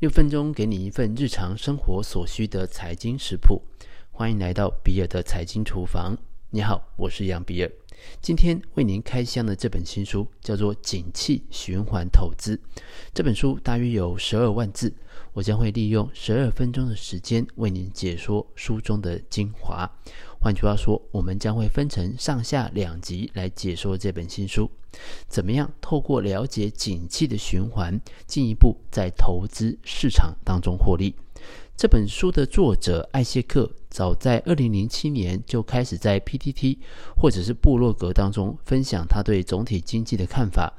[0.00, 3.60] 六分钟给你一份日常生活所需的财经食谱，
[4.10, 6.16] 欢迎来到比尔的财经厨房。
[6.48, 7.70] 你好，我是杨比尔。
[8.18, 12.56] 今天为您开箱的这本新书叫做《景气循环投资》。
[13.12, 14.90] 这本书大约有十二万字，
[15.34, 19.86] 我将会利用十二分钟的时间为您解说书中的精华。
[20.42, 24.70] 换句话说，我们将会分成上下两集来解说这本新书。
[25.28, 31.14] 怎么样透过了解景气的循环，进一步在投资市场当中获利？
[31.76, 36.78] 这本书的作者艾谢克早在二零零七年就开始在 PTT
[37.14, 40.72] 或者是部落格当中分享他对总体经济的看法。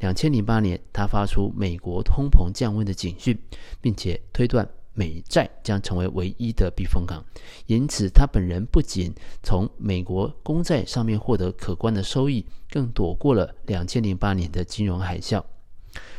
[0.00, 3.38] 两千零八年，他发出美国通膨降温的警讯，
[3.80, 4.68] 并且推断。
[4.94, 7.24] 美债将成为唯一的避风港，
[7.66, 9.12] 因此他本人不仅
[9.42, 15.42] 从美国公债上面获得可观的收益，更躲过了两千零八年的金融海啸。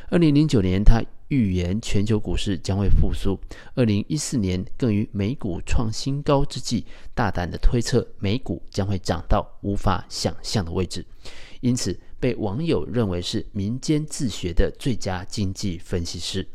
[0.10, 3.40] 二零零九年，他预言全球股市将会复苏；
[3.74, 11.04] 二零一四年，更于美股创新高之际，大胆的推测美股将会涨到无法想象的位置，
[11.62, 16.48] 因此被网友认为是民间自学的最佳经济分析师。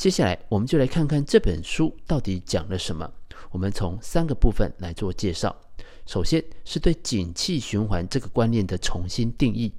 [0.00, 3.12] 接下来，我们就来看看这本书到底讲了什么。
[3.50, 5.54] 我们从三个部分来做介绍。
[6.06, 9.70] 首先是对景气循环这个观念的重新定义，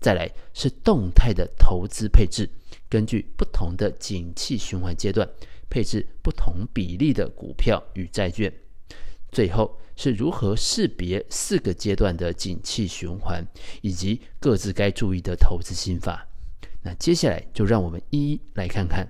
[0.00, 2.50] 再来是动态的投资配置，
[2.88, 5.28] 根据不同的景气循环阶段，
[5.68, 8.52] 配置不同比例的股票与债券。
[9.30, 13.46] 最后是如何识别四个阶段的景气循环，
[13.82, 16.26] 以及各自该注意的投资心法。
[16.82, 19.06] 那接下来就让我们一一来看看。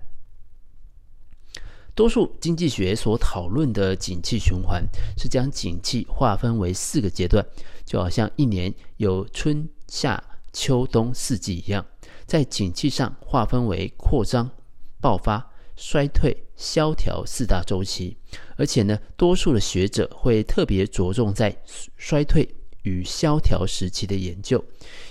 [2.00, 4.82] 多数经济学所讨论的景气循环
[5.18, 7.44] 是将景气划分为四个阶段，
[7.84, 11.84] 就好像一年有春夏秋冬四季一样，
[12.24, 14.50] 在景气上划分为扩张、
[14.98, 18.16] 爆发、衰退、萧条四大周期。
[18.56, 21.54] 而且呢，多数的学者会特别着重在
[21.98, 22.48] 衰退
[22.84, 24.64] 与萧条时期的研究，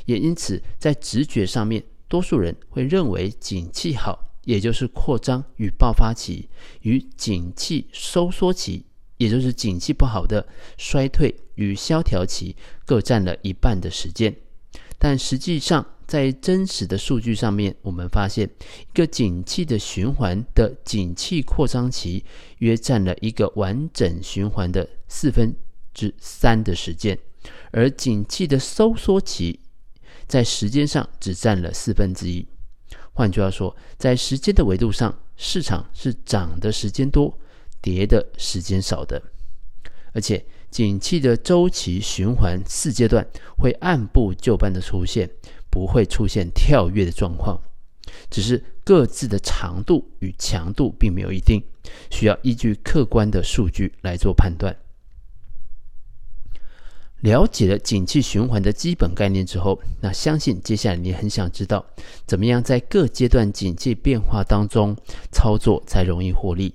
[0.05, 4.28] 也因此在直觉上面，多数人会认为景气好。
[4.49, 6.49] 也就是扩张与爆发期
[6.81, 8.83] 与景气收缩期，
[9.17, 14.35] 也就是景气不好的衰退与萧条期各占了一半的时间。
[14.97, 18.49] 但实际上，在真实的数据上面，我们发现
[18.91, 22.25] 一个景气的循环的景气扩张期
[22.57, 25.55] 约占了一个完整循环的四分
[25.93, 27.15] 之三的时间，
[27.69, 29.59] 而景气的收缩期
[30.27, 32.47] 在时间上只占了四分之一。
[33.19, 37.37] 换句话说，在时间的维度上，市场是涨的时间多，
[37.81, 39.21] 跌的时间少的。
[40.13, 43.27] 而且，景气的周期循环四阶段
[43.57, 45.29] 会按部就班的出现，
[45.69, 47.61] 不会出现跳跃的状况。
[48.29, 51.61] 只是各自的长度与强度并没有一定，
[52.09, 54.73] 需要依据客观的数据来做判断。
[57.21, 61.85] 了解了景气循环的基本概念之后，那相信接下来你很想知道，
[62.25, 64.95] 怎么样在各阶段景气变化当中
[65.31, 66.73] 操作才容易获利。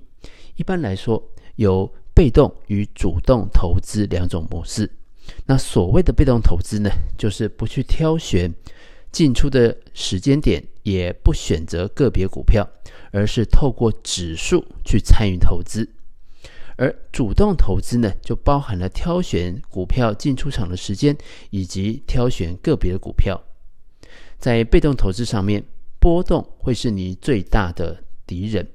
[0.56, 1.22] 一般来说，
[1.56, 4.90] 有被动与主动投资两种模式。
[5.46, 8.52] 那所谓的被动投资呢，就是不去挑选
[9.10, 12.68] 进出的时间点，也不选择个别股票，
[13.10, 15.88] 而是透过指数去参与投资。
[16.76, 21.16] 而主动投资呢，就包含了挑选股票进出场的时间，
[21.50, 23.40] 以及挑选个别的股票。
[24.38, 25.64] 在被动投资上面，
[25.98, 28.68] 波动会是你最大的敌人，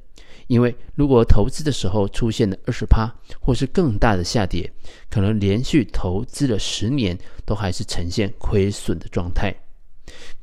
[0.47, 4.71] 因为如果投资的时候出现了二十趴或是更大的下跌，
[5.09, 9.53] 可能连续投资了十年都还是呈现亏损的状态。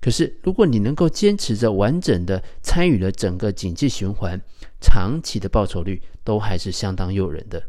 [0.01, 4.41] 可是，如果你能够坚持着完整的参与了整个景气循环，
[4.81, 7.63] 长期的报酬率都还是相当诱人的。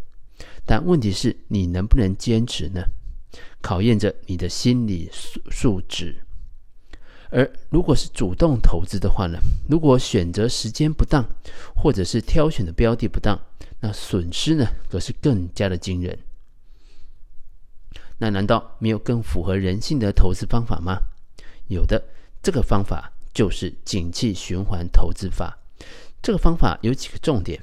[0.65, 2.81] 但问题是你能不能坚持呢？
[3.61, 6.15] 考验着你的心理素素质。
[7.29, 9.37] 而如果是主动投资的话呢？
[9.67, 11.25] 如果选择时间不当，
[11.75, 13.37] 或者是挑选的标的不当，
[13.81, 16.17] 那损失呢，可是更加的惊人。
[18.19, 20.99] 那难道没有更符合人性的投资方法吗？
[21.67, 22.03] 有的，
[22.41, 25.59] 这个方法就是景气循环投资法。
[26.21, 27.61] 这个方法有几个重点：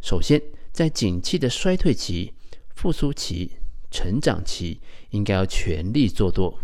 [0.00, 0.40] 首先，
[0.72, 2.32] 在景气的衰退期、
[2.74, 3.52] 复苏期、
[3.90, 6.58] 成长期，应该要全力做多；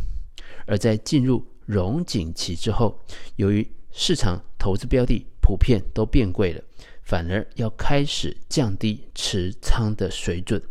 [0.67, 3.01] 而在进入荣景期之后，
[3.37, 6.63] 由于市场投资标的普遍都变贵了，
[7.03, 10.63] 反而要开始降低持仓的水准。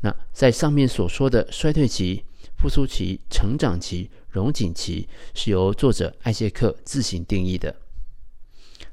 [0.00, 2.24] 那在上面所说的衰退期、
[2.56, 7.76] 复苏期、成长期、荣景期是由作者艾谢克自行定义的。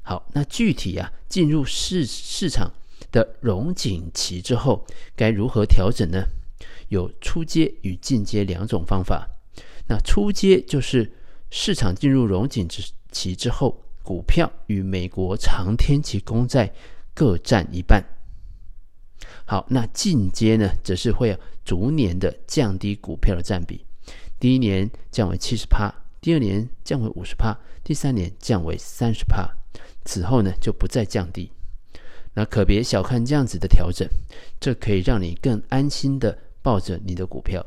[0.02, 2.72] 好，那具体啊，进入市市场
[3.10, 4.86] 的荣景期之后，
[5.16, 6.24] 该如何调整呢？
[6.90, 9.28] 有初阶与进阶两种方法。
[9.88, 11.12] 那初阶就是
[11.50, 12.68] 市场进入荣景
[13.10, 16.72] 期之后，股票与美国长天期公债
[17.12, 18.00] 各占一半。
[19.44, 23.84] 好，那进阶呢，则是会逐年的降低股票的占比，
[24.42, 29.48] 第一年降为七十趴，第二年降为五十趴，第三年降为三十趴，
[30.04, 31.48] 此后呢就不再降低。
[32.34, 34.04] 那可别小看这样子的调整，
[34.58, 37.64] 这可以让你更安心的抱着你的股票。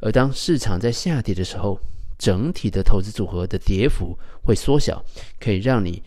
[0.00, 1.80] 而当市场在下跌的时候，
[2.16, 5.04] 整体的投资组合的跌幅会缩小，
[5.40, 6.00] 可以让你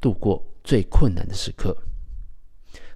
[0.00, 1.76] 度过最困难的时刻。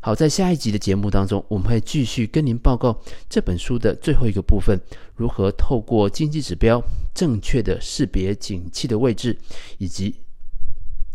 [0.00, 4.80] 好，在下一集的节目当中，我们会继续跟您报告这本书的最后一个部分：
[5.16, 6.80] 如何透过经济指标
[7.12, 9.36] 正确的识别景气的位置，
[9.78, 10.14] 以及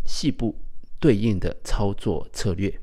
[0.04, 0.54] 细部
[1.00, 2.78] 对应的操作策略。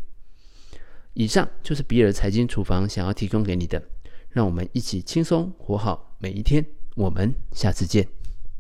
[1.14, 3.82] 以上就是比尔财经厨房想要提供给你的，
[4.30, 6.66] 让我们一起轻松活好每一天。
[6.96, 8.21] 我们下次见。